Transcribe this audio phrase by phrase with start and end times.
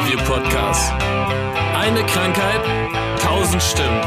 [0.00, 0.92] Interview-Podcast.
[1.74, 4.00] Eine Krankheit, tausend Stimmen.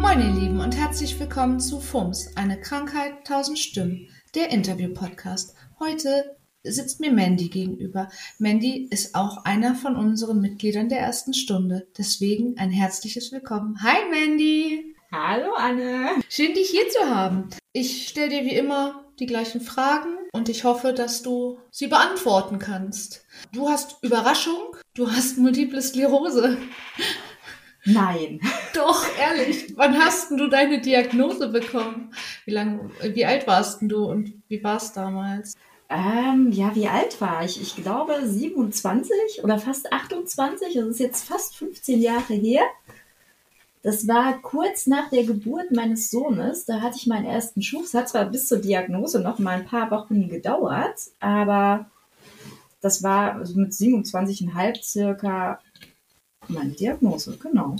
[0.00, 5.56] Moin ihr Lieben und herzlich willkommen zu FUMS, eine Krankheit, tausend Stimmen, der Interview-Podcast.
[5.80, 8.08] Heute sitzt mir Mandy gegenüber.
[8.38, 11.88] Mandy ist auch einer von unseren Mitgliedern der ersten Stunde.
[11.98, 13.82] Deswegen ein herzliches Willkommen.
[13.82, 14.94] Hi Mandy!
[15.10, 16.10] Hallo Anne!
[16.28, 17.48] Schön dich hier zu haben.
[17.72, 22.58] Ich stelle dir wie immer die gleichen Fragen und ich hoffe, dass du sie beantworten
[22.58, 23.24] kannst.
[23.52, 26.58] Du hast Überraschung, du hast multiple Sklerose.
[27.84, 28.40] Nein.
[28.74, 29.74] Doch, ehrlich.
[29.76, 32.12] Wann hast du deine Diagnose bekommen?
[32.44, 35.54] Wie lang, wie alt warst du und wie war es damals?
[35.90, 37.60] Ähm, ja, wie alt war ich?
[37.62, 40.74] Ich glaube 27 oder fast 28.
[40.74, 42.62] Das ist jetzt fast 15 Jahre her.
[43.82, 46.64] Das war kurz nach der Geburt meines Sohnes.
[46.64, 47.84] Da hatte ich meinen ersten Schub.
[47.84, 51.86] Es hat zwar bis zur Diagnose noch mal ein paar Wochen gedauert, aber
[52.80, 55.58] das war also mit 27,5 circa
[56.48, 57.76] meine Diagnose, genau.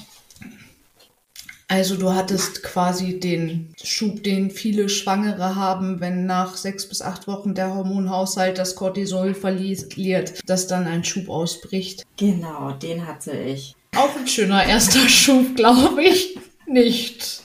[1.70, 7.26] Also du hattest quasi den Schub, den viele Schwangere haben, wenn nach sechs bis acht
[7.26, 12.04] Wochen der Hormonhaushalt das Cortisol verliert, dass dann ein Schub ausbricht.
[12.16, 13.76] Genau, den hatte ich.
[13.96, 16.38] Auch ein schöner erster Schub, glaube ich.
[16.66, 17.42] Nicht.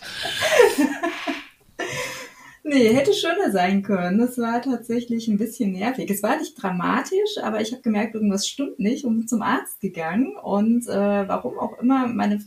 [2.66, 4.18] Nee, hätte schöner sein können.
[4.20, 6.10] Das war tatsächlich ein bisschen nervig.
[6.10, 9.82] Es war nicht dramatisch, aber ich habe gemerkt, irgendwas stimmt nicht und bin zum Arzt
[9.82, 10.38] gegangen.
[10.38, 12.40] Und äh, warum auch immer, meine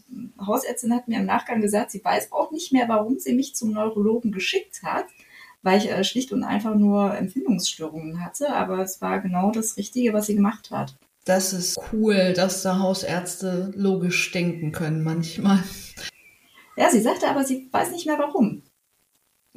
[0.45, 3.73] Hausärztin hat mir im Nachgang gesagt, sie weiß auch nicht mehr, warum sie mich zum
[3.73, 5.05] Neurologen geschickt hat,
[5.63, 8.49] weil ich äh, schlicht und einfach nur Empfindungsstörungen hatte.
[8.55, 10.97] Aber es war genau das Richtige, was sie gemacht hat.
[11.27, 15.63] Das ist cool, dass da Hausärzte logisch denken können manchmal.
[16.77, 18.63] Ja, sie sagte aber, sie weiß nicht mehr warum.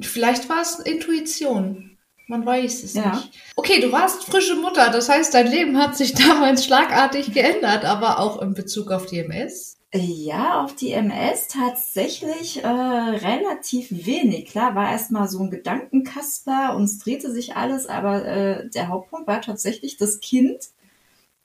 [0.00, 1.96] Vielleicht war es Intuition.
[2.26, 3.14] Man weiß es Ja.
[3.14, 3.32] nicht.
[3.56, 4.90] Okay, du warst frische Mutter.
[4.90, 9.18] Das heißt, dein Leben hat sich damals schlagartig geändert, aber auch in Bezug auf die
[9.20, 9.76] MS.
[9.94, 14.46] Ja, auf die MS tatsächlich äh, relativ wenig.
[14.46, 19.26] Klar, war erstmal so ein Gedankenkasper und es drehte sich alles, aber äh, der Hauptpunkt
[19.26, 20.58] war tatsächlich das Kind,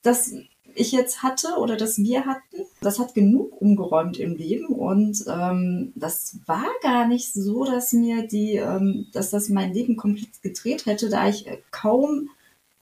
[0.06, 0.32] das
[0.76, 2.66] ich jetzt hatte oder das wir hatten.
[2.80, 8.26] Das hat genug umgeräumt im Leben und ähm, das war gar nicht so, dass mir
[8.26, 12.28] die, ähm, dass das mein Leben komplett gedreht hätte, da ich äh, kaum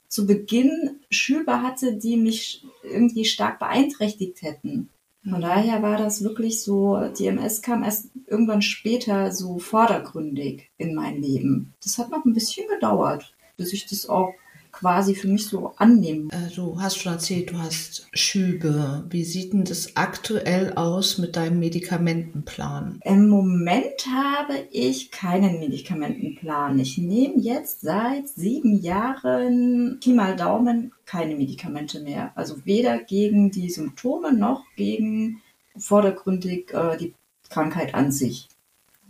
[0.08, 4.90] zu Beginn Schüler hatte, die mich irgendwie stark beeinträchtigt hätten.
[5.28, 10.94] Von daher war das wirklich so, die MS kam erst irgendwann später so vordergründig in
[10.94, 11.72] mein Leben.
[11.82, 14.34] Das hat noch ein bisschen gedauert, bis ich das auch
[14.78, 16.30] quasi für mich so annehmen.
[16.30, 19.04] Äh, Du hast schon erzählt, du hast Schübe.
[19.08, 23.00] Wie sieht denn das aktuell aus mit deinem Medikamentenplan?
[23.04, 26.78] Im Moment habe ich keinen Medikamentenplan.
[26.78, 32.32] Ich nehme jetzt seit sieben Jahren, Pi mal Daumen, keine Medikamente mehr.
[32.34, 35.40] Also weder gegen die Symptome noch gegen
[35.76, 37.14] vordergründig äh, die
[37.48, 38.48] Krankheit an sich.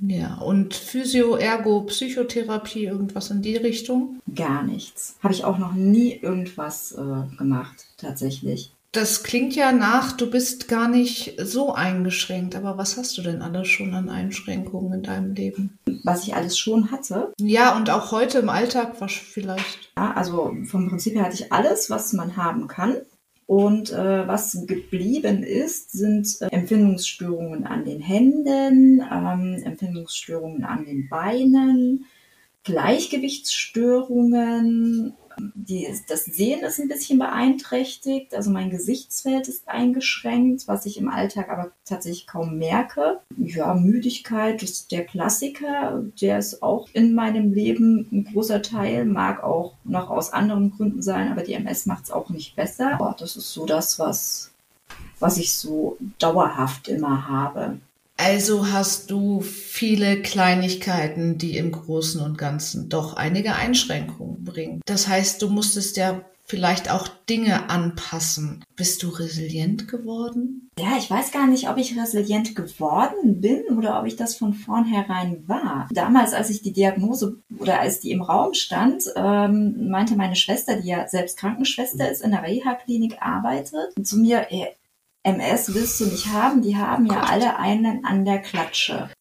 [0.00, 4.20] Ja, und Physio, Ergo, Psychotherapie, irgendwas in die Richtung?
[4.34, 5.16] Gar nichts.
[5.22, 8.72] Habe ich auch noch nie irgendwas äh, gemacht, tatsächlich.
[8.94, 13.42] Das klingt ja nach, du bist gar nicht so eingeschränkt, aber was hast du denn
[13.42, 15.78] alles schon an Einschränkungen in deinem Leben?
[16.04, 17.32] Was ich alles schon hatte.
[17.40, 19.90] Ja, und auch heute im Alltag was vielleicht.
[19.96, 22.98] Ja, also vom Prinzip her hatte ich alles, was man haben kann.
[23.46, 31.10] Und äh, was geblieben ist, sind äh, Empfindungsstörungen an den Händen, ähm, Empfindungsstörungen an den
[31.10, 32.06] Beinen,
[32.62, 35.12] Gleichgewichtsstörungen.
[35.54, 41.08] Die, das Sehen ist ein bisschen beeinträchtigt, also mein Gesichtsfeld ist eingeschränkt, was ich im
[41.08, 43.20] Alltag aber tatsächlich kaum merke.
[43.36, 49.42] Ja, Müdigkeit ist der Klassiker, der ist auch in meinem Leben ein großer Teil, mag
[49.42, 52.96] auch noch aus anderen Gründen sein, aber die MS macht es auch nicht besser.
[52.98, 54.52] Boah, das ist so das, was,
[55.18, 57.78] was ich so dauerhaft immer habe.
[58.16, 64.80] Also hast du viele Kleinigkeiten, die im Großen und Ganzen doch einige Einschränkungen bringen.
[64.86, 68.62] Das heißt, du musstest ja vielleicht auch Dinge anpassen.
[68.76, 70.70] Bist du resilient geworden?
[70.78, 74.54] Ja, ich weiß gar nicht, ob ich resilient geworden bin oder ob ich das von
[74.54, 75.88] vornherein war.
[75.92, 80.76] Damals, als ich die Diagnose oder als die im Raum stand, ähm, meinte meine Schwester,
[80.80, 84.66] die ja selbst Krankenschwester ist, in der Reha-Klinik arbeitet, zu mir, "Ey,
[85.24, 89.08] MS willst du nicht haben, die haben ja alle einen an der Klatsche.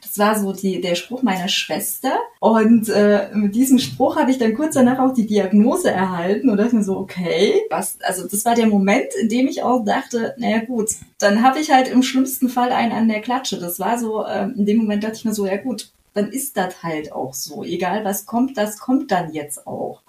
[0.00, 2.18] Das war so die, der Spruch meiner Schwester.
[2.40, 6.56] Und äh, mit diesem Spruch habe ich dann kurz danach auch die Diagnose erhalten und
[6.56, 10.34] dachte mir so, okay, was, also das war der Moment, in dem ich auch dachte,
[10.38, 13.58] naja gut, dann habe ich halt im schlimmsten Fall einen an der Klatsche.
[13.58, 16.56] Das war so, ähm, in dem Moment dachte ich mir so, ja gut, dann ist
[16.56, 17.64] das halt auch so.
[17.64, 20.03] Egal was kommt, das kommt dann jetzt auch.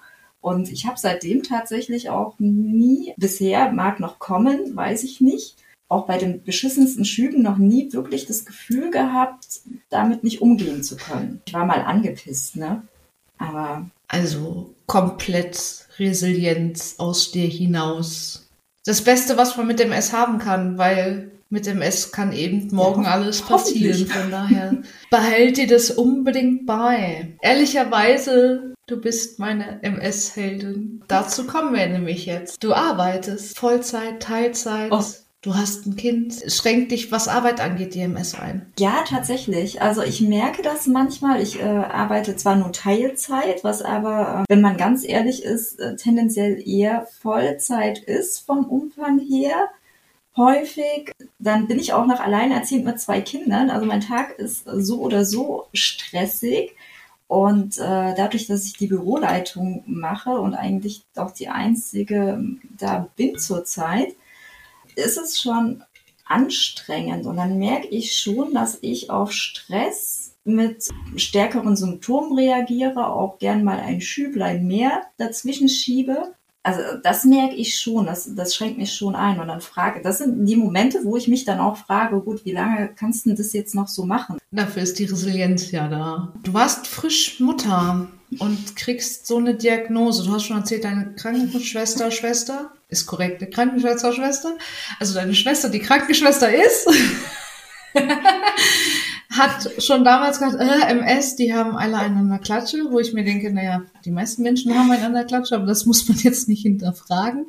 [0.46, 5.56] Und ich habe seitdem tatsächlich auch nie, bisher mag noch kommen, weiß ich nicht,
[5.88, 10.98] auch bei den beschissensten Schüben noch nie wirklich das Gefühl gehabt, damit nicht umgehen zu
[10.98, 11.42] können.
[11.48, 12.84] Ich war mal angepisst, ne?
[13.40, 13.90] Aber.
[14.08, 18.48] Also komplett Resilienz aus dir hinaus.
[18.86, 22.68] Das Beste, was man mit dem S haben kann, weil mit dem S kann eben
[22.72, 24.08] morgen ja, alles passieren.
[24.08, 24.78] Von daher
[25.12, 27.36] behält dir das unbedingt bei.
[27.42, 31.04] Ehrlicherweise, du bist meine MS-Heldin.
[31.08, 32.64] Dazu kommen wir nämlich jetzt.
[32.64, 34.92] Du arbeitest Vollzeit, Teilzeit.
[34.92, 35.04] Oh.
[35.46, 36.34] Du hast ein Kind.
[36.48, 38.74] Schränkt dich, was Arbeit angeht, die MS ein?
[38.80, 39.80] Ja, tatsächlich.
[39.80, 41.40] Also ich merke das manchmal.
[41.40, 45.98] Ich äh, arbeite zwar nur Teilzeit, was aber, äh, wenn man ganz ehrlich ist, äh,
[45.98, 49.70] tendenziell eher Vollzeit ist vom Umfang her
[50.38, 51.12] häufig.
[51.40, 53.70] Dann bin ich auch noch alleinerziehend mit zwei Kindern.
[53.70, 56.76] Also mein Tag ist so oder so stressig.
[57.28, 62.40] Und äh, dadurch, dass ich die Büroleitung mache und eigentlich auch die einzige
[62.78, 64.16] da bin zurzeit,
[64.96, 65.84] ist es schon
[66.26, 67.26] anstrengend.
[67.26, 73.64] Und dann merke ich schon, dass ich auf Stress mit stärkeren Symptomen reagiere, auch gern
[73.64, 76.36] mal ein Schüblein mehr dazwischen schiebe
[76.66, 79.40] also das merke ich schon, das, das schränkt mich schon ein.
[79.40, 82.54] Und dann frage, das sind die Momente, wo ich mich dann auch frage, gut, wie
[82.54, 84.40] lange kannst du das jetzt noch so machen?
[84.50, 86.34] Dafür ist die Resilienz ja da.
[86.42, 88.08] Du warst frisch Mutter
[88.40, 90.24] und kriegst so eine Diagnose.
[90.24, 94.58] Du hast schon erzählt, deine Krankenschwester, Schwester, ist korrekt, eine Krankenschwester, Schwester.
[95.00, 96.90] Also deine Schwester, die Krankenschwester ist.
[99.38, 103.52] hat schon damals gesagt, äh, MS, die haben alle einander Klatsche, wo ich mir denke,
[103.52, 107.48] naja, die meisten Menschen haben einander Klatsche, aber das muss man jetzt nicht hinterfragen.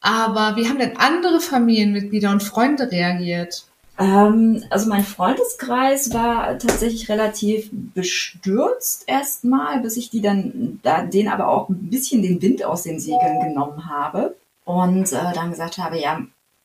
[0.00, 3.66] Aber wie haben denn andere Familienmitglieder und Freunde reagiert?
[3.98, 11.28] Ähm, also mein Freundeskreis war tatsächlich relativ bestürzt erstmal, bis ich die dann, da, denen
[11.28, 15.78] aber auch ein bisschen den Wind aus den Segeln genommen habe und äh, dann gesagt
[15.78, 16.20] habe, ja,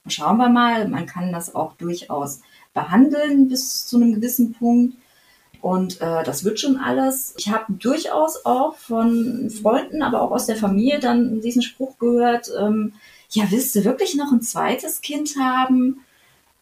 [0.08, 2.42] schauen wir mal, man kann das auch durchaus
[2.84, 4.96] behandeln bis zu einem gewissen Punkt.
[5.62, 7.34] Und äh, das wird schon alles.
[7.38, 12.50] Ich habe durchaus auch von Freunden, aber auch aus der Familie dann diesen Spruch gehört,
[12.58, 12.94] ähm,
[13.32, 16.06] ja, willst du wirklich noch ein zweites Kind haben?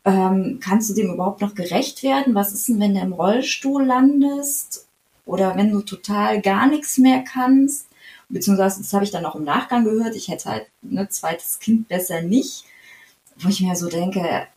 [0.04, 2.34] Ähm, kannst du dem überhaupt noch gerecht werden?
[2.34, 4.88] Was ist denn, wenn du im Rollstuhl landest?
[5.26, 7.88] Oder wenn du total gar nichts mehr kannst?
[8.30, 11.60] Beziehungsweise, das habe ich dann auch im Nachgang gehört, ich hätte halt ein ne, zweites
[11.60, 12.66] Kind besser nicht.
[13.38, 14.48] Wo ich mir so denke,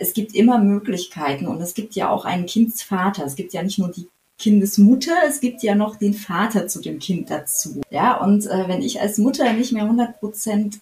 [0.00, 3.24] es gibt immer Möglichkeiten und es gibt ja auch einen Kindsvater.
[3.24, 6.98] Es gibt ja nicht nur die Kindesmutter, es gibt ja noch den Vater zu dem
[6.98, 7.82] Kind dazu.
[7.90, 10.80] Ja, und äh, wenn ich als Mutter nicht mehr 100 Prozent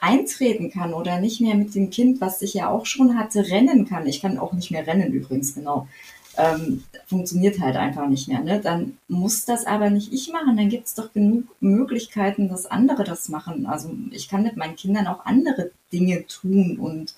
[0.00, 3.86] eintreten kann oder nicht mehr mit dem Kind, was ich ja auch schon hatte, rennen
[3.86, 5.88] kann, ich kann auch nicht mehr rennen übrigens, genau,
[6.36, 8.60] ähm, funktioniert halt einfach nicht mehr, ne?
[8.60, 13.02] dann muss das aber nicht ich machen, dann gibt es doch genug Möglichkeiten, dass andere
[13.02, 13.66] das machen.
[13.66, 17.14] Also ich kann mit meinen Kindern auch andere Dinge tun und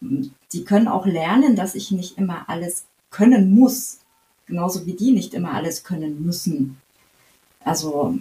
[0.00, 3.98] die können auch lernen, dass ich nicht immer alles können muss.
[4.46, 6.78] Genauso wie die nicht immer alles können müssen.
[7.64, 8.18] Also,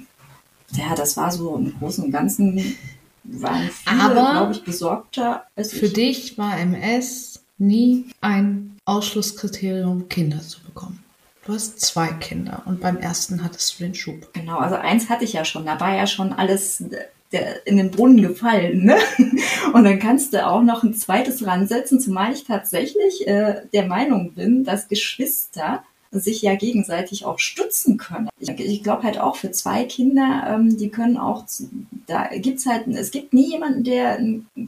[0.71, 2.75] ja, das war so im Großen und Ganzen,
[3.23, 5.93] waren viele, glaube ich, besorgter als Für ich.
[5.93, 11.03] dich war MS nie ein Ausschlusskriterium, Kinder zu bekommen.
[11.45, 14.33] Du hast zwei Kinder und beim ersten hattest du den Schub.
[14.33, 15.65] Genau, also eins hatte ich ja schon.
[15.65, 16.83] Da war ja schon alles
[17.31, 18.85] der, in den Brunnen gefallen.
[18.85, 18.97] Ne?
[19.73, 24.33] Und dann kannst du auch noch ein zweites ransetzen, zumal ich tatsächlich äh, der Meinung
[24.33, 28.29] bin, dass Geschwister sich ja gegenseitig auch stützen können.
[28.39, 31.43] Ich, ich glaube halt auch für zwei Kinder, ähm, die können auch,
[32.05, 34.17] da gibt's halt, es gibt nie jemanden, der,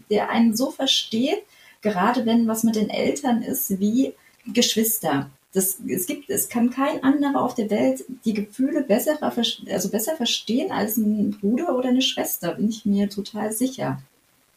[0.09, 1.41] der einen so versteht,
[1.81, 4.13] gerade wenn was mit den Eltern ist, wie
[4.47, 5.29] Geschwister.
[5.53, 10.15] Das, es gibt, es kann kein anderer auf der Welt die Gefühle besser, also besser
[10.15, 14.01] verstehen als ein Bruder oder eine Schwester, bin ich mir total sicher.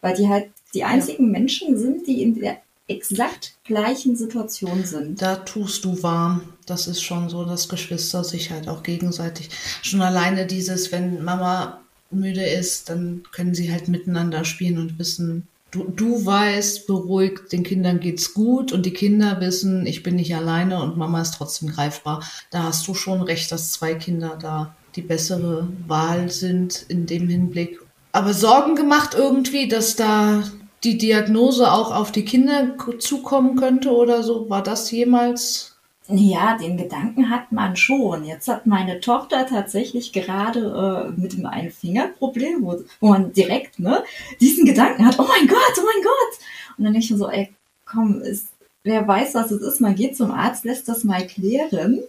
[0.01, 1.31] Weil die halt die einzigen ja.
[1.31, 2.57] Menschen sind, die in der
[2.87, 5.21] exakt gleichen Situation sind.
[5.21, 6.41] Da tust du wahr.
[6.65, 9.49] Das ist schon so, dass Geschwister sich halt auch gegenseitig,
[9.81, 11.81] schon alleine dieses, wenn Mama
[12.11, 17.63] müde ist, dann können sie halt miteinander spielen und wissen, du, du weißt, beruhigt, den
[17.63, 21.69] Kindern geht's gut und die Kinder wissen, ich bin nicht alleine und Mama ist trotzdem
[21.69, 22.23] greifbar.
[22.51, 27.27] Da hast du schon recht, dass zwei Kinder da die bessere Wahl sind in dem
[27.27, 27.79] Hinblick.
[28.11, 30.43] Aber Sorgen gemacht irgendwie, dass da
[30.83, 34.49] die Diagnose auch auf die Kinder zukommen könnte oder so?
[34.49, 35.72] War das jemals
[36.07, 38.25] ja, den Gedanken hat man schon.
[38.25, 43.79] Jetzt hat meine Tochter tatsächlich gerade äh, mit dem einen Fingerproblem, wo, wo man direkt
[43.79, 44.03] ne,
[44.41, 46.39] diesen Gedanken hat, oh mein Gott, oh mein Gott.
[46.77, 47.53] Und dann denke ich mir so, ey,
[47.85, 48.47] komm, ist,
[48.83, 52.01] wer weiß, was es ist, man geht zum Arzt, lässt das mal klären.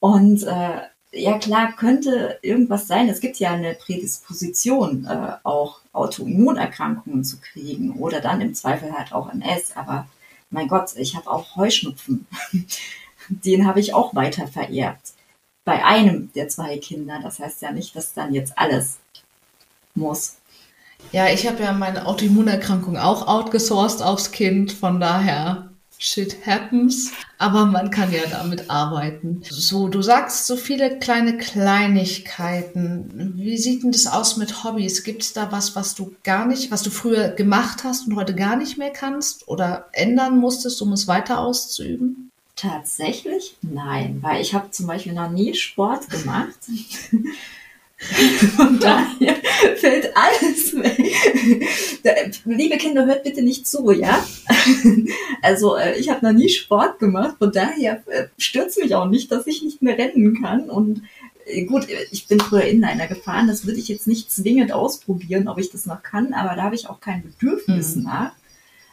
[0.00, 0.80] Und äh,
[1.12, 3.08] ja klar, könnte irgendwas sein.
[3.08, 9.12] Es gibt ja eine Prädisposition, äh, auch Autoimmunerkrankungen zu kriegen oder dann im Zweifel halt
[9.12, 9.76] auch MS.
[9.76, 10.08] Aber
[10.50, 12.26] mein Gott, ich habe auch Heuschnupfen.
[13.30, 15.14] Den habe ich auch weiter vererbt.
[15.64, 17.20] Bei einem der zwei Kinder.
[17.22, 18.98] Das heißt ja nicht, dass dann jetzt alles
[19.94, 20.36] muss.
[21.12, 27.66] Ja, ich habe ja meine Autoimmunerkrankung auch outgesourced aufs Kind, von daher shit happens, aber
[27.66, 29.42] man kann ja damit arbeiten.
[29.48, 33.34] So, du sagst so viele kleine Kleinigkeiten.
[33.36, 35.04] Wie sieht denn das aus mit Hobbys?
[35.04, 38.34] Gibt es da was, was du gar nicht, was du früher gemacht hast und heute
[38.34, 42.29] gar nicht mehr kannst oder ändern musstest, um es weiter auszuüben?
[42.60, 46.58] Tatsächlich nein, weil ich habe zum Beispiel noch nie Sport gemacht.
[48.56, 49.36] Von daher
[49.76, 52.42] fällt alles weg.
[52.44, 54.24] Liebe Kinder, hört bitte nicht zu, ja?
[55.42, 59.32] Also äh, ich habe noch nie Sport gemacht, von daher äh, stürzt mich auch nicht,
[59.32, 60.68] dass ich nicht mehr rennen kann.
[60.68, 61.02] Und
[61.46, 65.58] äh, gut, ich bin früher Inliner gefahren, das würde ich jetzt nicht zwingend ausprobieren, ob
[65.58, 68.02] ich das noch kann, aber da habe ich auch kein Bedürfnis mhm.
[68.04, 68.32] nach.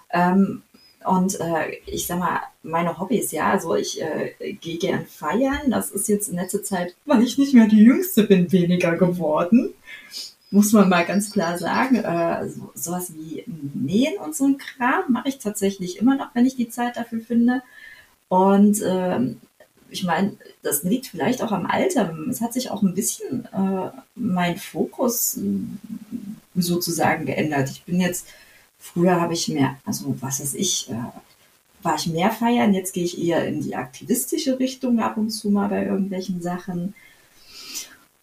[0.09, 0.63] Ähm,
[1.05, 5.69] und äh, ich sag mal, meine Hobbys, ja, also ich äh, gehe gern feiern.
[5.69, 9.73] Das ist jetzt in letzter Zeit, weil ich nicht mehr die Jüngste bin, weniger geworden.
[10.49, 11.97] Muss man mal ganz klar sagen.
[11.97, 16.45] Äh, so, sowas wie Nähen und so ein Kram mache ich tatsächlich immer noch, wenn
[16.45, 17.61] ich die Zeit dafür finde.
[18.27, 19.39] Und ähm,
[19.89, 22.13] ich meine, das liegt vielleicht auch am Alter.
[22.29, 25.39] Es hat sich auch ein bisschen äh, mein Fokus
[26.55, 27.69] sozusagen geändert.
[27.69, 28.27] Ich bin jetzt
[28.93, 30.95] Früher habe ich mehr, also was weiß ich, äh,
[31.83, 35.49] war ich mehr feiern, jetzt gehe ich eher in die aktivistische Richtung ab und zu
[35.49, 36.93] mal bei irgendwelchen Sachen.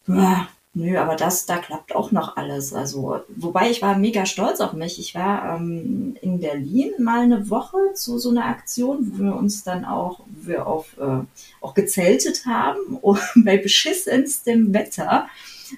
[0.07, 2.75] Ja, nö, aber das, da klappt auch noch alles.
[2.75, 4.99] Also, wobei ich war mega stolz auf mich.
[4.99, 9.65] Ich war ähm, in Berlin mal eine Woche zu so einer Aktion, wo wir uns
[9.65, 11.21] dann auch, wir auf, äh,
[11.61, 12.99] auch gezeltet haben
[13.45, 15.29] bei beschissenstem Wetter.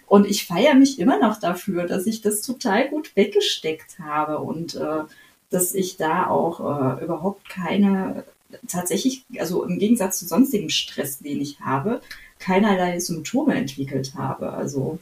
[0.06, 4.74] Und ich feiere mich immer noch dafür, dass ich das total gut weggesteckt habe und
[4.74, 5.04] äh,
[5.50, 8.24] dass ich da auch äh, überhaupt keine,
[8.68, 12.00] tatsächlich, also im Gegensatz zu sonstigem Stress, den ich habe,
[12.38, 14.52] keinerlei Symptome entwickelt habe.
[14.52, 14.98] Also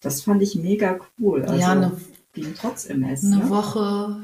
[0.00, 1.42] das fand ich mega cool.
[1.42, 2.00] Also, ja, eine,
[2.34, 3.24] ging trotz MS.
[3.24, 3.50] Eine ne?
[3.50, 4.16] Woche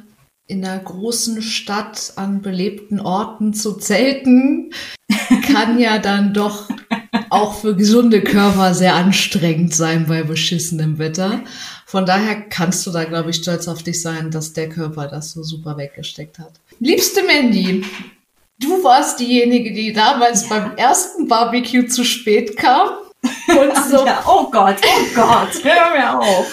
[0.47, 4.73] in einer großen Stadt an belebten Orten zu zelten,
[5.47, 6.69] kann ja dann doch
[7.35, 11.41] auch für gesunde Körper sehr anstrengend sein bei beschissenem Wetter.
[11.87, 15.33] Von daher kannst du da, glaube ich, stolz auf dich sein, dass der Körper das
[15.33, 16.53] so super weggesteckt hat.
[16.81, 17.85] Liebste Mandy,
[18.59, 20.59] du warst diejenige, die damals ja.
[20.59, 22.89] beim ersten Barbecue zu spät kam.
[23.23, 26.47] Und so, ja, oh Gott, oh Gott, hör mir auf.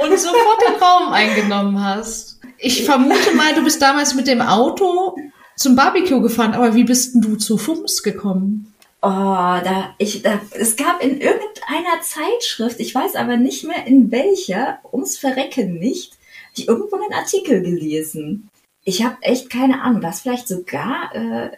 [0.00, 2.38] Und sofort den Raum eingenommen hast.
[2.58, 5.16] Ich vermute mal, du bist damals mit dem Auto
[5.56, 8.69] zum Barbecue gefahren, aber wie bist denn du zu FUMS gekommen?
[9.02, 14.10] Oh, da, ich, da, es gab in irgendeiner Zeitschrift, ich weiß aber nicht mehr in
[14.10, 16.18] welcher, ums Verrecken nicht,
[16.58, 18.50] die irgendwo einen Artikel gelesen.
[18.84, 21.50] Ich habe echt keine Ahnung, was vielleicht sogar, äh,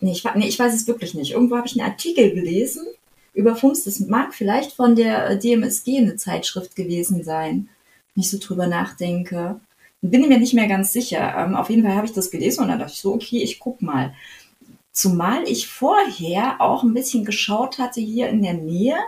[0.00, 1.32] nee, ich, nee, ich weiß es wirklich nicht.
[1.32, 2.86] Irgendwo habe ich einen Artikel gelesen
[3.34, 3.84] über FUMS.
[3.84, 7.68] Das mag vielleicht von der DMSG eine Zeitschrift gewesen sein,
[8.14, 9.60] wenn ich so drüber nachdenke.
[10.00, 11.34] Bin mir nicht mehr ganz sicher.
[11.36, 13.58] Ähm, auf jeden Fall habe ich das gelesen und dann dachte ich so, okay, ich
[13.58, 14.14] guck mal.
[15.00, 18.98] Zumal ich vorher auch ein bisschen geschaut hatte hier in der Nähe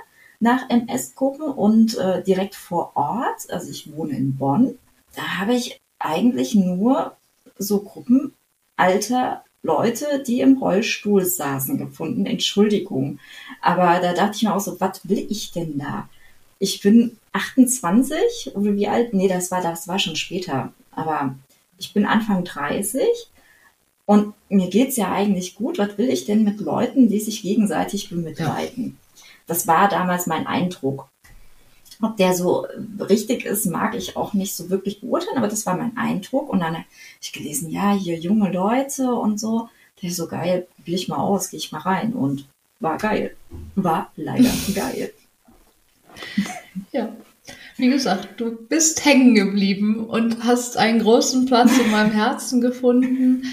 [0.41, 4.79] nach MS-Gruppen und äh, direkt vor Ort, also ich wohne in Bonn,
[5.15, 7.15] da habe ich eigentlich nur
[7.59, 8.33] so Gruppen
[8.75, 12.25] alter Leute, die im Rollstuhl saßen, gefunden.
[12.25, 13.19] Entschuldigung.
[13.61, 16.09] Aber da dachte ich mir auch so, was will ich denn da?
[16.59, 19.13] Ich bin 28 oder wie alt?
[19.13, 20.73] Nee, das war, das war schon später.
[20.93, 21.35] Aber
[21.77, 23.05] ich bin Anfang 30
[24.05, 25.79] und mir geht's ja eigentlich gut.
[25.79, 28.85] Was will ich denn mit Leuten, die sich gegenseitig bemitleiden?
[28.85, 29.23] Ja.
[29.47, 31.09] Das war damals mein Eindruck.
[32.01, 32.67] Ob der so
[32.99, 36.51] richtig ist, mag ich auch nicht so wirklich beurteilen, aber das war mein Eindruck.
[36.51, 36.85] Und dann habe
[37.21, 39.69] ich gelesen, ja, hier junge Leute und so.
[40.01, 42.13] Der ist so geil, probiere ich mal aus, gehe ich mal rein.
[42.13, 42.47] Und
[42.81, 43.37] war geil.
[43.77, 45.13] War leider geil.
[46.91, 47.15] Ja.
[47.77, 53.45] Wie gesagt, du bist hängen geblieben und hast einen großen Platz in meinem Herzen gefunden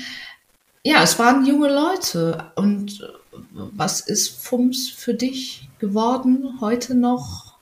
[0.84, 2.52] ja, es waren junge Leute.
[2.56, 3.08] Und
[3.52, 7.56] was ist FUMS für dich geworden heute noch?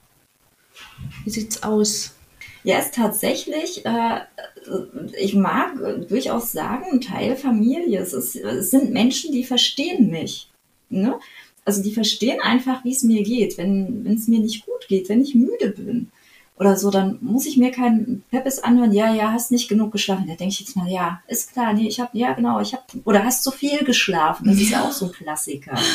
[1.23, 2.13] Wie sieht's aus?
[2.63, 4.19] Ja, es ist tatsächlich, äh,
[5.19, 5.75] ich mag
[6.09, 8.01] durchaus sagen, Teil Familie.
[8.01, 10.49] Es, ist, es sind Menschen, die verstehen mich.
[10.89, 11.19] Ne?
[11.65, 15.21] Also die verstehen einfach, wie es mir geht, wenn es mir nicht gut geht, wenn
[15.21, 16.11] ich müde bin
[16.59, 20.25] oder so, dann muss ich mir keinen Peppes anhören, ja, ja, hast nicht genug geschlafen.
[20.27, 22.83] Da denke ich jetzt mal, ja, ist klar, nee, ich habe, ja, genau, ich habe,
[23.05, 24.47] oder hast zu viel geschlafen.
[24.47, 25.77] Das ist ja auch so ein Klassiker.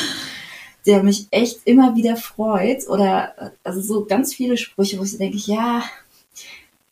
[0.85, 2.87] der mich echt immer wieder freut.
[2.87, 5.83] Oder also so ganz viele Sprüche, wo ich denke, ja,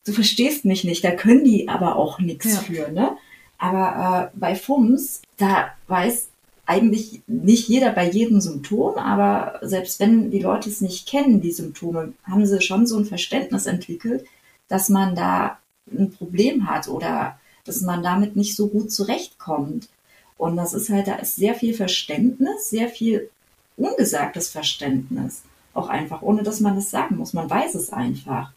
[0.05, 2.59] du verstehst mich nicht, da können die aber auch nichts ja.
[2.59, 3.17] für, ne?
[3.57, 6.29] Aber äh, bei FUMS, da weiß
[6.71, 11.51] eigentlich nicht jeder bei jedem Symptom, aber selbst wenn die Leute es nicht kennen, die
[11.51, 14.23] Symptome, haben sie schon so ein Verständnis entwickelt,
[14.69, 15.57] dass man da
[15.91, 19.89] ein Problem hat oder dass man damit nicht so gut zurechtkommt.
[20.37, 23.29] Und das ist halt, da ist sehr viel Verständnis, sehr viel
[23.75, 25.43] ungesagtes Verständnis.
[25.73, 27.33] Auch einfach, ohne dass man es sagen muss.
[27.33, 28.53] Man weiß es einfach.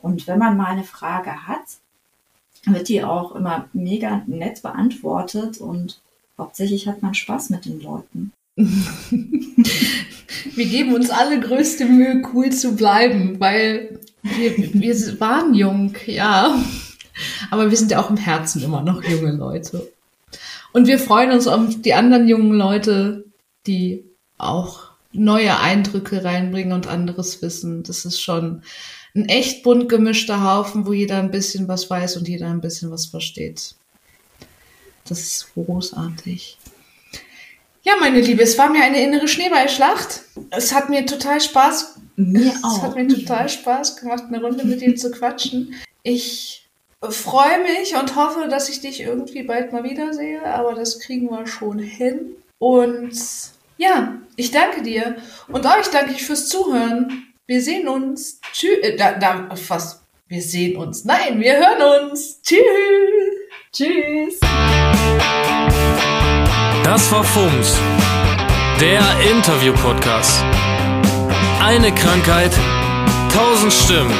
[0.00, 1.78] Und wenn man mal eine Frage hat,
[2.64, 6.00] wird die auch immer mega nett beantwortet und
[6.38, 8.32] hauptsächlich hat man Spaß mit den Leuten.
[10.54, 16.58] wir geben uns alle größte Mühe, cool zu bleiben, weil wir, wir waren jung, ja.
[17.50, 19.92] Aber wir sind ja auch im Herzen immer noch junge Leute.
[20.72, 23.24] Und wir freuen uns um die anderen jungen Leute,
[23.66, 24.04] die
[24.38, 27.82] auch neue Eindrücke reinbringen und anderes Wissen.
[27.82, 28.62] Das ist schon
[29.14, 32.90] ein echt bunt gemischter Haufen, wo jeder ein bisschen was weiß und jeder ein bisschen
[32.90, 33.74] was versteht.
[35.08, 36.58] Das ist großartig.
[37.82, 40.22] Ja, meine Liebe, es war mir eine innere Schneeballschlacht.
[40.50, 42.00] Es hat mir total Spaß.
[42.16, 42.78] Mir auch.
[42.78, 45.74] Es hat mir total Spaß gemacht, eine Runde mit dir zu quatschen.
[46.02, 46.66] Ich
[47.02, 51.46] freue mich und hoffe, dass ich dich irgendwie bald mal wiedersehe, aber das kriegen wir
[51.46, 52.36] schon hin.
[52.58, 53.12] Und
[53.78, 55.16] ja, ich danke dir
[55.48, 57.34] und euch danke ich fürs Zuhören.
[57.46, 58.40] Wir sehen uns.
[58.52, 58.78] Tschüss.
[58.82, 60.02] Äh, da, da, fast.
[60.26, 61.04] Wir sehen uns.
[61.04, 62.40] Nein, wir hören uns.
[62.42, 62.58] Tschüss.
[62.58, 62.65] Tschüss.
[66.86, 67.80] Das war Fums,
[68.80, 69.00] der
[69.32, 70.40] Interview-Podcast.
[71.60, 72.52] Eine Krankheit,
[73.32, 74.14] tausend Stimmen.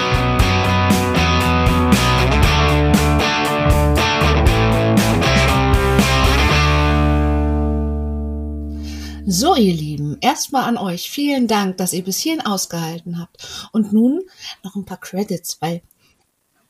[9.26, 13.70] So, ihr Lieben, erstmal an euch vielen Dank, dass ihr bis hierhin ausgehalten habt.
[13.70, 14.23] Und nun
[14.64, 15.83] noch ein paar Credits, weil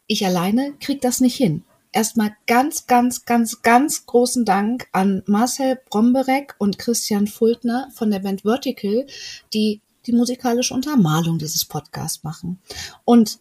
[0.06, 1.64] ich alleine krieg das nicht hin.
[1.96, 8.18] Erstmal ganz, ganz, ganz, ganz großen Dank an Marcel Bromberek und Christian Fultner von der
[8.18, 9.06] Band Vertical,
[9.54, 12.58] die die musikalische Untermalung dieses Podcasts machen.
[13.06, 13.38] Und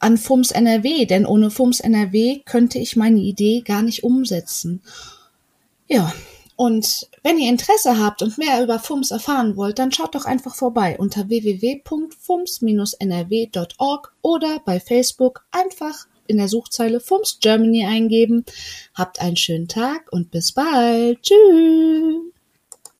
[0.00, 4.82] an FUMS NRW, denn ohne FUMS NRW könnte ich meine Idee gar nicht umsetzen.
[5.86, 6.12] Ja,
[6.56, 10.56] und wenn ihr Interesse habt und mehr über FUMS erfahren wollt, dann schaut doch einfach
[10.56, 18.44] vorbei unter www.fums-nrw.org oder bei Facebook einfach in der Suchzeile FUMS Germany eingeben.
[18.94, 21.20] Habt einen schönen Tag und bis bald.
[21.22, 22.29] Tschüss.